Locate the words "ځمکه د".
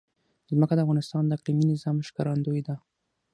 0.53-0.79